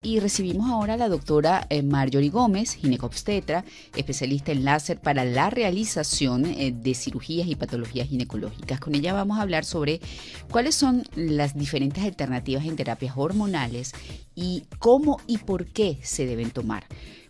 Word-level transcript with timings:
Y 0.00 0.20
recibimos 0.20 0.70
ahora 0.70 0.94
a 0.94 0.96
la 0.96 1.08
doctora 1.08 1.66
eh, 1.70 1.82
Marjorie 1.82 2.30
Gómez, 2.30 2.74
ginecobstetra, 2.74 3.64
especialista 3.96 4.52
en 4.52 4.64
láser 4.64 5.00
para 5.00 5.24
la 5.24 5.50
realización 5.50 6.44
eh, 6.46 6.72
de 6.72 6.94
cirugías 6.94 7.48
y 7.48 7.56
patologías 7.56 8.06
ginecológicas. 8.06 8.78
Con 8.78 8.94
ella 8.94 9.12
vamos 9.12 9.38
a 9.38 9.42
hablar 9.42 9.64
sobre 9.64 10.00
cuáles 10.52 10.76
son 10.76 11.02
las 11.16 11.58
diferentes 11.58 12.04
alternativas 12.04 12.64
en 12.64 12.76
terapias 12.76 13.14
hormonales 13.16 13.92
y 14.36 14.62
cómo 14.78 15.20
y 15.26 15.38
por 15.38 15.66
qué 15.66 15.98
se 16.04 16.26
deben 16.26 16.52
tomar. 16.52 16.84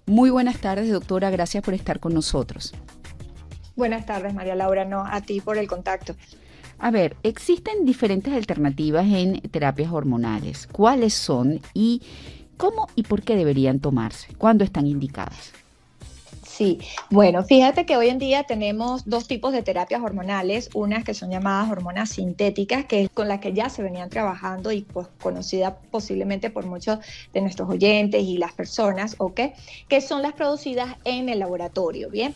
Muy 0.05 0.29
buenas 0.29 0.59
tardes, 0.59 0.93
doctora. 0.93 1.31
Gracias 1.31 1.65
por 1.65 1.73
estar 1.73 2.01
con 2.01 2.13
nosotros. 2.13 2.75
Buenas 3.77 4.05
tardes, 4.05 4.35
María 4.35 4.55
Laura. 4.55 4.85
No, 4.85 5.07
a 5.07 5.23
ti 5.23 5.41
por 5.41 5.57
el 5.57 5.69
contacto. 5.69 6.17
A 6.79 6.91
ver, 6.91 7.17
existen 7.23 7.87
diferentes 7.87 8.33
alternativas 8.33 9.07
en 9.07 9.41
terapias 9.41 9.91
hormonales. 9.91 10.69
¿Cuáles 10.71 11.15
son 11.15 11.61
y 11.73 12.03
¿Cómo 12.59 12.89
y 12.97 13.05
por 13.05 13.23
qué 13.23 13.37
deberían 13.37 13.79
tomarse? 13.79 14.35
¿Cuándo 14.35 14.65
están 14.65 14.87
indicadas? 14.87 15.53
Sí, 16.59 16.81
bueno, 17.09 17.45
fíjate 17.45 17.87
que 17.87 17.97
hoy 17.97 18.09
en 18.09 18.19
día 18.19 18.43
tenemos 18.43 19.09
dos 19.09 19.29
tipos 19.29 19.53
de 19.53 19.63
terapias 19.63 20.03
hormonales, 20.03 20.71
unas 20.75 21.05
que 21.05 21.15
son 21.15 21.31
llamadas 21.31 21.71
hormonas 21.71 22.11
sintéticas, 22.11 22.85
que 22.87 23.03
es 23.03 23.11
con 23.11 23.29
las 23.29 23.39
que 23.39 23.53
ya 23.53 23.69
se 23.69 23.85
venían 23.85 24.11
trabajando 24.11 24.73
y 24.73 24.81
pues 24.81 25.07
conocida 25.23 25.79
posiblemente 25.93 26.51
por 26.51 26.67
muchos 26.67 26.99
de 27.33 27.43
nuestros 27.43 27.71
oyentes 27.71 28.25
y 28.25 28.39
las 28.39 28.55
personas, 28.55 29.15
¿ok? 29.19 29.41
Que 29.89 30.01
son 30.01 30.21
las 30.21 30.33
producidas 30.33 30.97
en 31.05 31.29
el 31.29 31.39
laboratorio, 31.39 32.11
¿bien? 32.11 32.35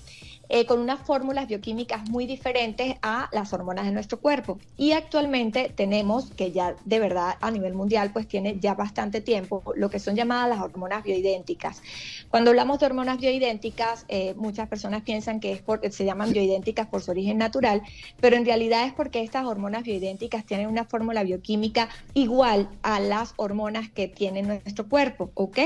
Eh, 0.49 0.67
con 0.67 0.81
unas 0.81 1.01
fórmulas 1.01 1.47
bioquímicas 1.47 2.03
muy 2.11 2.27
diferentes 2.27 2.97
a 3.01 3.29
las 3.33 3.53
hormonas 3.53 3.87
de 3.87 3.93
nuestro 3.93 4.21
cuerpo. 4.21 4.59
Y 4.77 4.93
actualmente 4.93 5.73
tenemos, 5.75 6.33
que 6.33 6.51
ya 6.53 6.77
de 6.85 6.99
verdad 6.99 7.37
a 7.41 7.51
nivel 7.51 7.75
mundial, 7.75 8.13
pues 8.13 8.27
tiene 8.29 8.59
ya 8.61 8.75
bastante 8.75 9.21
tiempo, 9.21 9.63
lo 9.77 9.89
que 9.89 10.01
son 10.01 10.17
llamadas 10.17 10.51
las 10.51 10.61
hormonas 10.61 11.05
bioidénticas. 11.05 11.81
Cuando 12.29 12.51
hablamos 12.51 12.81
de 12.81 12.87
hormonas 12.87 13.19
bioidénticas, 13.19 14.05
eh, 14.09 14.35
muchas 14.35 14.69
personas 14.69 15.03
piensan 15.03 15.39
que 15.41 15.53
es 15.53 15.63
porque 15.63 15.91
se 15.93 16.05
llaman 16.05 16.33
bioidénticas 16.33 16.89
por 16.89 17.03
su 17.03 17.13
origen 17.13 17.39
natural, 17.39 17.81
pero 18.21 18.37
en 18.37 18.45
realidad 18.45 18.85
es 18.87 18.93
porque 18.93 19.23
estas 19.23 19.47
hormonas 19.47 19.85
bioidénticas 19.85 20.45
tienen 20.45 20.67
una 20.67 20.85
fórmula 20.85 21.23
bioquímica 21.23 21.89
igual 22.15 22.69
a 22.83 23.01
las 23.01 23.35
hormonas 23.37 23.91
que 23.93 24.09
tiene 24.09 24.43
nuestro 24.43 24.89
cuerpo, 24.89 25.31
¿ok? 25.35 25.59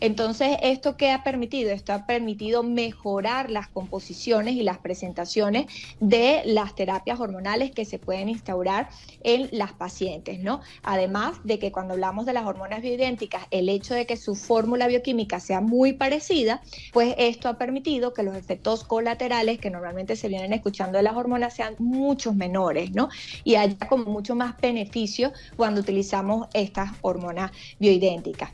Entonces, 0.00 0.56
¿esto 0.62 0.96
qué 0.96 1.10
ha 1.10 1.22
permitido? 1.22 1.70
Esto 1.70 1.92
ha 1.92 2.06
permitido 2.06 2.62
mejorar 2.62 3.50
las 3.50 3.68
composiciones 3.68 4.21
y 4.26 4.62
las 4.62 4.78
presentaciones 4.78 5.66
de 6.00 6.42
las 6.44 6.74
terapias 6.74 7.18
hormonales 7.18 7.72
que 7.72 7.84
se 7.84 7.98
pueden 7.98 8.28
instaurar 8.28 8.88
en 9.24 9.48
las 9.52 9.72
pacientes, 9.72 10.40
¿no? 10.40 10.60
Además 10.82 11.40
de 11.44 11.58
que 11.58 11.72
cuando 11.72 11.94
hablamos 11.94 12.24
de 12.24 12.32
las 12.32 12.46
hormonas 12.46 12.82
bioidénticas, 12.82 13.46
el 13.50 13.68
hecho 13.68 13.94
de 13.94 14.06
que 14.06 14.16
su 14.16 14.34
fórmula 14.34 14.86
bioquímica 14.86 15.40
sea 15.40 15.60
muy 15.60 15.92
parecida, 15.92 16.62
pues 16.92 17.14
esto 17.18 17.48
ha 17.48 17.58
permitido 17.58 18.12
que 18.12 18.22
los 18.22 18.36
efectos 18.36 18.84
colaterales 18.84 19.58
que 19.58 19.70
normalmente 19.70 20.16
se 20.16 20.28
vienen 20.28 20.52
escuchando 20.52 20.98
de 20.98 21.02
las 21.02 21.16
hormonas 21.16 21.54
sean 21.54 21.74
muchos 21.78 22.34
menores, 22.34 22.92
¿no? 22.92 23.08
Y 23.44 23.56
haya 23.56 23.88
como 23.88 24.04
mucho 24.04 24.34
más 24.34 24.56
beneficio 24.60 25.32
cuando 25.56 25.80
utilizamos 25.80 26.48
estas 26.54 26.90
hormonas 27.02 27.50
bioidénticas. 27.78 28.50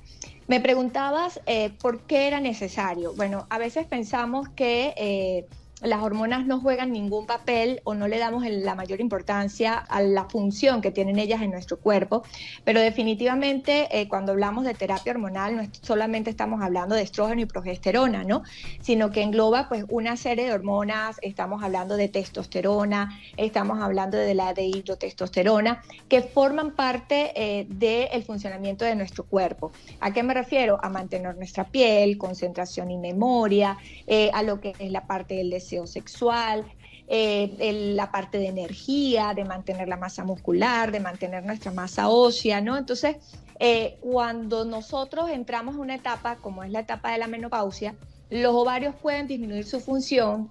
Me 0.49 0.61
preguntabas 0.61 1.41
eh, 1.47 1.79
por 1.81 2.07
qué 2.07 2.27
era 2.27 2.41
necesario. 2.41 3.15
Bueno, 3.15 3.47
a 3.51 3.59
veces 3.59 3.87
pensamos 3.87 4.49
que 4.57 4.95
eh, 4.97 5.47
las 5.83 6.03
hormonas 6.03 6.47
no 6.47 6.61
juegan 6.61 6.93
ningún 6.93 7.27
papel 7.27 7.81
o 7.85 7.95
no 7.95 8.09
le 8.09 8.19
damos 8.19 8.45
la 8.45 8.75
mayor 8.75 9.01
importancia 9.01 9.75
a 9.75 10.03
la 10.03 10.25
función 10.25 10.81
que 10.81 10.91
tienen 10.91 11.19
ellas 11.19 11.41
en 11.43 11.51
nuestro 11.51 11.79
cuerpo, 11.79 12.25
pero 12.65 12.81
definitivamente 12.81 13.89
eh, 13.91 14.09
cuando 14.09 14.33
hablamos 14.33 14.65
de 14.65 14.75
terapia 14.75 15.13
hormonal 15.13 15.57
no 15.57 15.63
solamente 15.83 16.31
estamos 16.31 16.63
hablando 16.63 16.95
de 16.95 17.03
estrógeno 17.03 17.43
y 17.43 17.47
progesterona, 17.47 18.25
¿no? 18.25 18.43
Sino 18.81 19.11
que 19.11 19.23
engloba 19.23 19.69
pues 19.69 19.85
una 19.89 20.17
serie 20.17 20.47
de 20.47 20.53
hormonas, 20.53 21.17
estamos 21.23 21.63
hablando 21.63 21.97
de 21.97 22.09
testosterona, 22.09 23.19
estamos 23.37 23.81
hablando 23.81 24.17
de 24.17 24.35
la 24.35 24.55
de 24.55 24.65
hidrotestosterona, 24.65 25.83
que 26.09 26.23
forman 26.23 26.73
parte 26.73 27.33
eh, 27.35 27.67
del 27.69 28.23
funcionamiento 28.25 28.85
de 28.85 28.97
nuestro 28.97 29.25
cuerpo. 29.25 29.73
¿A 30.01 30.13
qué 30.13 30.23
me 30.23 30.35
refiero? 30.35 30.79
A 30.83 30.89
mantener 30.89 31.37
nuestra 31.37 31.65
piel, 31.65 32.19
concentración 32.19 32.91
y 32.91 32.99
memoria, 32.99 33.79
eh, 34.07 34.31
a 34.35 34.43
lo 34.43 34.61
que 34.61 34.75
es 34.79 34.91
la 34.91 35.07
parte 35.07 35.35
del 35.35 35.51
sexual, 35.87 36.65
eh, 37.09 37.93
la 37.95 38.11
parte 38.11 38.39
de 38.39 38.49
energía, 38.49 39.33
de 39.35 39.45
mantener 39.45 39.89
la 39.89 39.97
masa 39.97 40.25
muscular, 40.25 40.93
de 40.93 41.01
mantener 41.01 41.45
nuestra 41.45 41.71
masa 41.73 42.09
ósea, 42.09 42.61
¿no? 42.61 42.77
Entonces, 42.77 43.17
eh, 43.61 43.97
cuando 44.01 44.65
nosotros 44.65 45.31
entramos 45.31 45.75
en 45.75 45.81
una 45.81 45.95
etapa 45.95 46.37
como 46.37 46.65
es 46.65 46.71
la 46.71 46.81
etapa 46.81 47.13
de 47.13 47.19
la 47.19 47.27
menopausia, 47.27 47.95
los 48.31 48.55
ovarios 48.55 48.95
pueden 48.95 49.27
disminuir 49.27 49.65
su 49.65 49.81
función, 49.81 50.51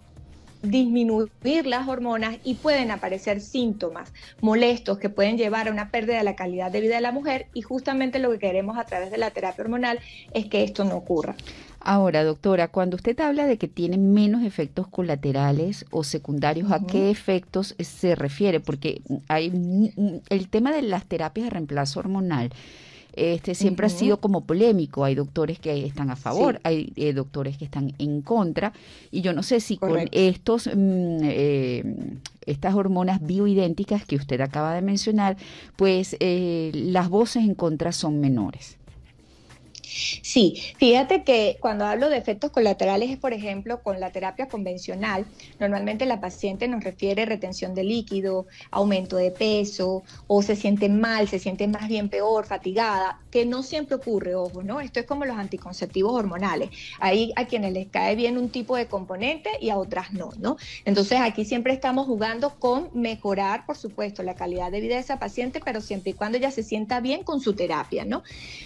disminuir 0.64 1.68
las 1.68 1.88
hormonas 1.88 2.38
y 2.44 2.56
pueden 2.56 2.92
aparecer 2.92 3.42
síntomas 3.42 4.12
molestos 4.42 4.98
que 4.98 5.10
pueden 5.10 5.38
llevar 5.38 5.68
a 5.68 5.72
una 5.72 5.92
pérdida 5.92 6.18
de 6.18 6.24
la 6.24 6.36
calidad 6.36 6.72
de 6.72 6.82
vida 6.82 6.96
de 6.96 7.02
la 7.02 7.12
mujer 7.12 7.48
y 7.54 7.62
justamente 7.62 8.20
lo 8.20 8.32
que 8.32 8.40
queremos 8.40 8.78
a 8.78 8.86
través 8.86 9.12
de 9.12 9.18
la 9.18 9.32
terapia 9.32 9.64
hormonal 9.64 10.00
es 10.34 10.48
que 10.48 10.64
esto 10.64 10.84
no 10.84 10.96
ocurra. 10.96 11.36
Ahora, 11.88 12.24
doctora, 12.24 12.68
cuando 12.68 12.98
usted 12.98 13.20
habla 13.20 13.46
de 13.46 13.58
que 13.58 13.68
tiene 13.68 13.98
menos 13.98 14.44
efectos 14.44 14.88
colaterales 14.88 15.86
o 15.90 16.04
secundarios, 16.04 16.72
¿a 16.72 16.86
qué 16.86 17.10
efectos 17.10 17.76
se 17.80 18.14
refiere? 18.16 18.60
Porque 18.60 19.02
hay 19.30 19.52
el 20.30 20.50
tema 20.50 20.72
de 20.72 20.82
las 20.82 21.06
terapias 21.06 21.46
de 21.46 21.50
reemplazo 21.52 22.00
hormonal 22.00 22.52
este 23.18 23.56
siempre 23.56 23.88
ha 23.88 23.90
sido 23.90 24.20
como 24.20 24.42
polémico. 24.46 25.04
Hay 25.04 25.16
doctores 25.16 25.60
que 25.60 25.86
están 25.86 26.12
a 26.12 26.16
favor, 26.16 26.60
hay 26.64 26.94
eh, 26.96 27.14
doctores 27.14 27.58
que 27.58 27.66
están 27.66 27.94
en 27.98 28.22
contra. 28.22 28.74
Y 29.12 29.22
yo 29.22 29.34
no 29.34 29.42
sé 29.42 29.60
si 29.60 29.78
con 29.78 30.08
estos 30.12 30.68
mm, 30.68 31.20
eh, 31.24 31.96
estas 32.46 32.76
hormonas 32.76 33.26
bioidénticas 33.26 34.06
que 34.06 34.16
usted 34.16 34.40
acaba 34.40 34.74
de 34.74 34.82
mencionar, 34.82 35.36
pues 35.76 36.16
eh, 36.20 36.72
las 36.74 37.10
voces 37.10 37.44
en 37.44 37.56
contra 37.56 37.92
son 37.92 38.20
menores. 38.20 38.78
Sí, 40.22 40.62
fíjate 40.78 41.24
que 41.24 41.58
cuando 41.60 41.86
hablo 41.86 42.10
de 42.10 42.18
efectos 42.18 42.52
colaterales 42.52 43.10
es, 43.10 43.18
por 43.18 43.34
ejemplo, 43.34 43.82
con 43.82 44.00
la 44.00 44.12
terapia 44.12 44.48
convencional, 44.48 45.26
normalmente 45.60 46.06
la 46.06 46.20
paciente 46.20 46.68
nos 46.68 46.84
refiere 46.84 47.26
retención 47.26 47.74
de 47.74 47.84
líquido, 47.84 48.48
aumento 48.72 49.16
de 49.16 49.32
peso, 49.32 50.04
o 50.28 50.42
se 50.42 50.56
siente 50.56 50.90
mal, 50.90 51.28
se 51.28 51.40
siente 51.40 51.68
más 51.68 51.88
bien 51.88 52.10
peor, 52.10 52.46
fatigada, 52.46 53.22
que 53.32 53.46
no 53.46 53.64
siempre 53.64 53.96
ocurre, 53.96 54.36
ojo, 54.36 54.64
¿no? 54.64 54.80
Esto 54.80 55.00
es 55.00 55.06
como 55.06 55.26
los 55.26 55.38
anticonceptivos 55.38 56.14
hormonales. 56.14 56.70
Ahí 57.00 57.32
a 57.36 57.46
quienes 57.46 57.74
les 57.74 57.88
cae 57.88 58.16
bien 58.16 58.38
un 58.38 58.50
tipo 58.50 58.76
de 58.76 58.88
componente 58.88 59.50
y 59.62 59.70
a 59.70 59.78
otras 59.78 60.12
no, 60.12 60.32
¿no? 60.40 60.58
Entonces 60.86 61.20
aquí 61.22 61.46
siempre 61.46 61.74
estamos 61.74 62.06
jugando 62.08 62.60
con 62.60 62.90
mejorar, 62.94 63.66
por 63.66 63.78
supuesto, 63.78 64.24
la 64.24 64.36
calidad 64.36 64.72
de 64.72 64.82
vida 64.82 64.96
de 64.96 65.02
esa 65.02 65.20
paciente, 65.20 65.62
pero 65.64 65.82
siempre 65.82 66.12
y 66.12 66.14
cuando 66.14 66.38
ella 66.38 66.52
se 66.52 66.64
sienta 66.64 67.00
bien 67.00 67.24
con 67.24 67.40
su 67.40 67.54
terapia, 67.54 68.06
¿no? 68.06 68.24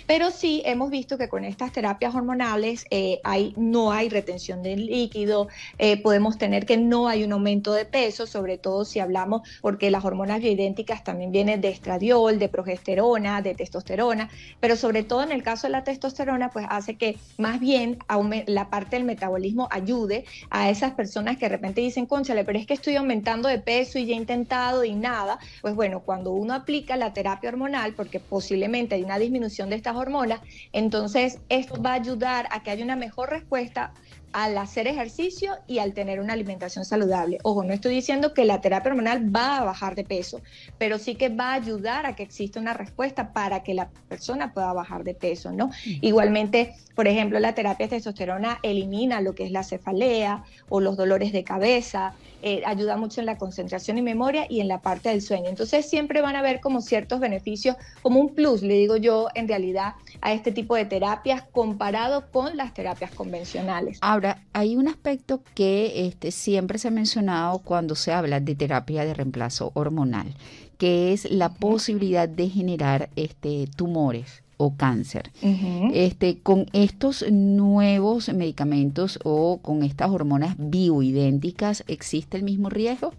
Pero 0.07 0.31
sí 0.31 0.61
hemos 0.65 0.89
visto 0.89 1.10
que 1.17 1.29
con 1.29 1.44
estas 1.44 1.72
terapias 1.72 2.16
hormonales 2.16 2.85
eh, 2.89 3.19
hay, 3.23 3.53
no 3.57 3.91
hay 3.91 4.09
retención 4.09 4.63
de 4.63 4.75
líquido, 4.75 5.47
eh, 5.77 6.01
podemos 6.01 6.38
tener 6.38 6.66
que 6.66 6.77
no 6.77 7.07
hay 7.07 7.23
un 7.23 7.33
aumento 7.33 7.73
de 7.73 7.85
peso, 7.85 8.27
sobre 8.27 8.57
todo 8.57 8.85
si 8.85 8.99
hablamos, 8.99 9.41
porque 9.61 9.91
las 9.91 10.05
hormonas 10.05 10.39
bioidénticas 10.39 11.03
también 11.03 11.31
vienen 11.31 11.61
de 11.61 11.69
estradiol, 11.69 12.39
de 12.39 12.50
progesterona, 12.50 13.41
de 13.41 13.55
testosterona, 13.55 14.29
pero 14.59 14.75
sobre 14.75 15.03
todo 15.03 15.23
en 15.23 15.31
el 15.31 15.44
caso 15.44 15.67
de 15.67 15.71
la 15.71 15.83
testosterona, 15.83 16.50
pues 16.50 16.66
hace 16.69 16.95
que 16.95 17.17
más 17.38 17.59
bien 17.59 18.00
la 18.47 18.69
parte 18.69 18.95
del 18.95 19.05
metabolismo 19.05 19.67
ayude 19.71 20.25
a 20.50 20.69
esas 20.69 20.94
personas 20.94 21.38
que 21.38 21.45
de 21.45 21.50
repente 21.50 21.81
dicen, 21.81 22.05
conchale, 22.05 22.44
pero 22.44 22.59
es 22.59 22.66
que 22.66 22.73
estoy 22.73 22.95
aumentando 22.95 23.50
de 23.50 23.59
peso 23.59 24.00
y 24.00 24.05
ya 24.05 24.13
he 24.13 24.17
intentado 24.17 24.83
y 24.83 24.94
nada. 24.94 25.39
Pues 25.61 25.75
bueno, 25.75 26.01
cuando 26.01 26.31
uno 26.31 26.53
aplica 26.53 26.95
la 26.95 27.13
terapia 27.13 27.50
hormonal, 27.50 27.94
porque 27.94 28.19
posiblemente 28.19 28.95
hay 28.95 29.03
una 29.03 29.19
disminución 29.19 29.69
de 29.69 29.75
estas 29.75 29.95
hormonas, 29.95 30.41
entonces 30.71 31.00
esto 31.50 31.81
va 31.81 31.91
a 31.91 31.95
ayudar 31.95 32.47
a 32.51 32.63
que 32.63 32.71
haya 32.71 32.83
una 32.83 32.95
mejor 32.95 33.30
respuesta 33.30 33.94
al 34.33 34.57
hacer 34.57 34.88
ejercicio 34.88 35.54
y 35.68 35.80
al 35.80 35.94
tener 35.94 36.19
una 36.19 36.33
alimentación 36.33 36.86
saludable. 36.86 37.39
Ojo, 37.44 37.63
no 37.63 37.74
estoy 37.74 37.95
diciendo 37.95 38.33
que 38.33 38.45
la 38.45 38.62
terapia 38.62 38.92
hormonal 38.92 39.33
va 39.36 39.57
a 39.57 39.63
bajar 39.63 39.95
de 39.95 40.04
peso, 40.04 40.42
pero 40.78 40.98
sí 40.98 41.16
que 41.16 41.30
va 41.30 41.51
a 41.51 41.54
ayudar 41.54 42.06
a 42.06 42.16
que 42.16 42.24
exista 42.24 42.60
una 42.60 42.74
respuesta 42.74 43.33
para 43.33 43.63
que 43.63 43.74
la 43.74 43.89
persona 44.07 44.54
pueda 44.54 44.74
bajar 44.74 45.04
de 45.04 45.13
peso, 45.13 45.51
¿no? 45.51 45.72
Igualmente, 46.01 46.75
por 46.95 47.07
ejemplo, 47.07 47.39
la 47.39 47.56
terapia 47.56 47.88
de 47.88 47.95
testosterona 47.95 48.60
elimina 48.63 49.22
lo 49.22 49.36
que 49.36 49.45
es 49.45 49.51
la 49.51 49.63
cefalea 49.63 50.44
o 50.69 50.80
los 50.80 50.98
dolores 50.98 51.31
de 51.31 51.44
cabeza, 51.44 52.13
eh, 52.44 52.63
ayuda 52.66 52.98
mucho 52.98 53.19
en 53.19 53.27
la 53.27 53.38
concentración 53.38 54.00
y 54.00 54.01
memoria 54.01 54.48
y 54.50 54.62
en 54.62 54.68
la 54.68 54.81
parte 54.81 55.10
del 55.10 55.22
sueño. 55.22 55.48
Entonces 55.48 55.88
siempre 55.88 56.22
van 56.22 56.36
a 56.36 56.39
haber 56.39 56.60
como 56.60 56.81
ciertos 56.81 57.19
beneficios, 57.19 57.75
como 58.01 58.19
un 58.19 58.34
plus, 58.34 58.63
le 58.63 58.75
digo 58.75 58.98
yo, 58.98 59.27
en 59.36 59.48
realidad 59.48 59.94
a 60.22 60.34
este 60.34 60.51
tipo 60.51 60.75
de 60.75 60.86
terapias 60.86 61.44
comparado 61.51 62.31
con 62.31 62.57
las 62.57 62.74
terapias 62.74 63.12
convencionales. 63.12 64.00
Ahora, 64.01 64.20
hay 64.53 64.75
un 64.77 64.88
aspecto 64.88 65.41
que 65.56 66.07
este, 66.07 66.31
siempre 66.31 66.77
se 66.77 66.88
ha 66.88 66.91
mencionado 66.91 67.59
cuando 67.59 67.95
se 67.95 68.12
habla 68.12 68.39
de 68.39 68.56
terapia 68.56 69.06
de 69.06 69.13
reemplazo 69.13 69.71
hormonal, 69.73 70.33
que 70.77 71.13
es 71.13 71.29
la 71.29 71.50
posibilidad 71.53 72.27
de 72.27 72.50
generar 72.50 73.09
este, 73.15 73.68
tumores 73.75 74.44
o 74.57 74.75
cáncer. 74.75 75.31
este, 75.94 76.38
con 76.39 76.68
estos 76.73 77.25
nuevos 77.31 78.31
medicamentos 78.33 79.19
o 79.23 79.59
con 79.62 79.83
estas 79.83 80.12
hormonas 80.12 80.56
bioidénticas, 80.57 81.83
¿existe 81.88 82.38
el 82.38 82.44
mismo 82.44 82.69
riesgo? 82.69 83.13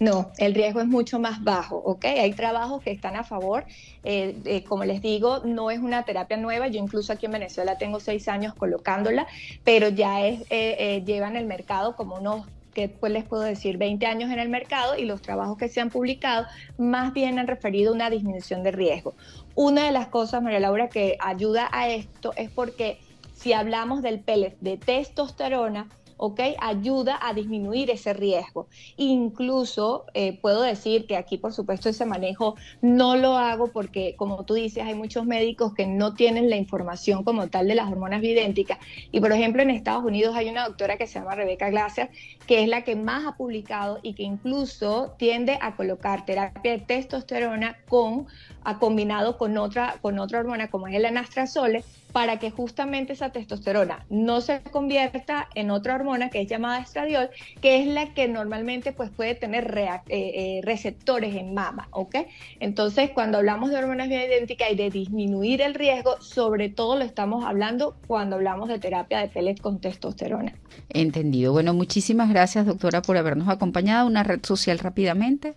No, 0.00 0.30
el 0.38 0.54
riesgo 0.54 0.80
es 0.80 0.86
mucho 0.86 1.18
más 1.18 1.42
bajo, 1.42 1.76
¿ok? 1.76 2.04
Hay 2.04 2.32
trabajos 2.32 2.82
que 2.82 2.90
están 2.90 3.16
a 3.16 3.24
favor. 3.24 3.64
Eh, 4.04 4.64
como 4.68 4.84
les 4.84 5.02
digo, 5.02 5.40
no 5.44 5.70
es 5.70 5.78
una 5.80 6.04
terapia 6.04 6.36
nueva. 6.36 6.68
Yo 6.68 6.80
incluso 6.80 7.12
aquí 7.12 7.26
en 7.26 7.32
Venezuela 7.32 7.78
tengo 7.78 8.00
seis 8.00 8.28
años 8.28 8.54
colocándola, 8.54 9.26
pero 9.64 9.88
ya 9.88 10.24
es, 10.26 10.42
eh, 10.42 10.76
eh, 10.78 11.02
llevan 11.04 11.36
el 11.36 11.46
mercado 11.46 11.96
como 11.96 12.16
unos 12.16 12.46
que 12.76 12.90
pues 12.90 13.10
les 13.10 13.24
puedo 13.24 13.42
decir 13.42 13.78
20 13.78 14.04
años 14.04 14.30
en 14.30 14.38
el 14.38 14.50
mercado 14.50 14.98
y 14.98 15.06
los 15.06 15.22
trabajos 15.22 15.56
que 15.56 15.70
se 15.70 15.80
han 15.80 15.88
publicado 15.88 16.46
más 16.76 17.14
bien 17.14 17.38
han 17.38 17.46
referido 17.46 17.90
a 17.90 17.94
una 17.94 18.10
disminución 18.10 18.62
de 18.62 18.70
riesgo. 18.70 19.14
Una 19.54 19.86
de 19.86 19.92
las 19.92 20.08
cosas, 20.08 20.42
María 20.42 20.60
Laura, 20.60 20.90
que 20.90 21.16
ayuda 21.18 21.70
a 21.72 21.88
esto 21.88 22.34
es 22.36 22.50
porque 22.50 22.98
si 23.34 23.54
hablamos 23.54 24.02
del 24.02 24.20
pellet 24.20 24.58
de 24.60 24.76
testosterona, 24.76 25.88
¿ok? 26.16 26.40
Ayuda 26.60 27.18
a 27.20 27.34
disminuir 27.34 27.90
ese 27.90 28.12
riesgo. 28.12 28.68
Incluso 28.96 30.06
eh, 30.14 30.38
puedo 30.40 30.62
decir 30.62 31.06
que 31.06 31.16
aquí, 31.16 31.38
por 31.38 31.52
supuesto, 31.52 31.88
ese 31.88 32.06
manejo 32.06 32.56
no 32.80 33.16
lo 33.16 33.36
hago 33.36 33.68
porque, 33.68 34.14
como 34.16 34.44
tú 34.44 34.54
dices, 34.54 34.84
hay 34.84 34.94
muchos 34.94 35.26
médicos 35.26 35.74
que 35.74 35.86
no 35.86 36.14
tienen 36.14 36.50
la 36.50 36.56
información 36.56 37.24
como 37.24 37.48
tal 37.48 37.68
de 37.68 37.74
las 37.74 37.90
hormonas 37.90 38.20
bidénticas. 38.20 38.78
Y, 39.12 39.20
por 39.20 39.32
ejemplo, 39.32 39.62
en 39.62 39.70
Estados 39.70 40.04
Unidos 40.04 40.34
hay 40.36 40.48
una 40.48 40.66
doctora 40.66 40.96
que 40.96 41.06
se 41.06 41.18
llama 41.18 41.34
Rebecca 41.34 41.70
Glaser, 41.70 42.10
que 42.46 42.62
es 42.62 42.68
la 42.68 42.82
que 42.82 42.96
más 42.96 43.26
ha 43.26 43.36
publicado 43.36 43.98
y 44.02 44.14
que 44.14 44.22
incluso 44.22 45.14
tiende 45.18 45.58
a 45.60 45.76
colocar 45.76 46.24
terapia 46.24 46.72
de 46.72 46.78
testosterona 46.78 47.76
con, 47.88 48.26
a 48.64 48.78
combinado 48.78 49.38
con 49.38 49.56
otra, 49.58 49.98
con 50.02 50.18
otra 50.18 50.40
hormona 50.40 50.68
como 50.70 50.88
es 50.88 50.94
el 50.94 51.04
anastrazole 51.04 51.84
para 52.12 52.38
que 52.38 52.50
justamente 52.50 53.12
esa 53.12 53.30
testosterona 53.30 54.06
no 54.08 54.40
se 54.40 54.62
convierta 54.62 55.48
en 55.54 55.70
otra 55.70 55.96
hormona 56.06 56.30
que 56.30 56.40
es 56.40 56.48
llamada 56.48 56.78
estradiol, 56.78 57.30
que 57.60 57.80
es 57.80 57.86
la 57.86 58.14
que 58.14 58.28
normalmente 58.28 58.92
pues, 58.92 59.10
puede 59.10 59.34
tener 59.34 59.76
eh, 59.76 60.00
eh, 60.08 60.60
receptores 60.62 61.34
en 61.34 61.52
mama, 61.54 61.88
¿ok? 61.90 62.16
Entonces, 62.60 63.10
cuando 63.10 63.38
hablamos 63.38 63.70
de 63.70 63.76
hormonas 63.76 64.08
bioidénticas 64.08 64.70
y 64.70 64.76
de 64.76 64.90
disminuir 64.90 65.60
el 65.62 65.74
riesgo, 65.74 66.20
sobre 66.20 66.68
todo 66.68 66.96
lo 66.96 67.04
estamos 67.04 67.44
hablando 67.44 67.96
cuando 68.06 68.36
hablamos 68.36 68.68
de 68.68 68.78
terapia 68.78 69.20
de 69.20 69.28
pellets 69.28 69.60
con 69.60 69.80
testosterona. 69.80 70.54
Entendido. 70.90 71.52
Bueno, 71.52 71.74
muchísimas 71.74 72.30
gracias, 72.30 72.66
doctora, 72.66 73.02
por 73.02 73.16
habernos 73.16 73.48
acompañado. 73.48 74.06
Una 74.06 74.22
red 74.22 74.40
social 74.44 74.78
rápidamente. 74.78 75.54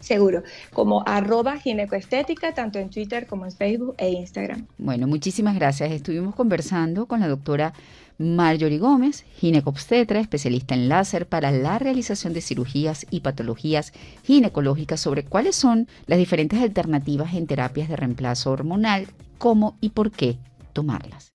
Seguro, 0.00 0.42
como 0.72 1.02
arroba 1.06 1.58
ginecoestética, 1.58 2.54
tanto 2.54 2.78
en 2.78 2.88
Twitter 2.88 3.26
como 3.26 3.44
en 3.44 3.52
Facebook 3.52 3.94
e 3.98 4.08
Instagram. 4.10 4.66
Bueno, 4.78 5.06
muchísimas 5.06 5.54
gracias. 5.54 5.92
Estuvimos 5.92 6.34
conversando 6.34 7.04
con 7.04 7.20
la 7.20 7.28
doctora 7.28 7.74
Marjorie 8.20 8.78
Gómez, 8.78 9.24
ginecobstetra, 9.38 10.20
especialista 10.20 10.74
en 10.74 10.90
láser 10.90 11.26
para 11.26 11.50
la 11.50 11.78
realización 11.78 12.34
de 12.34 12.42
cirugías 12.42 13.06
y 13.10 13.20
patologías 13.20 13.94
ginecológicas 14.24 15.00
sobre 15.00 15.24
cuáles 15.24 15.56
son 15.56 15.88
las 16.04 16.18
diferentes 16.18 16.60
alternativas 16.60 17.32
en 17.32 17.46
terapias 17.46 17.88
de 17.88 17.96
reemplazo 17.96 18.50
hormonal, 18.50 19.06
cómo 19.38 19.78
y 19.80 19.88
por 19.88 20.10
qué 20.10 20.36
tomarlas. 20.74 21.29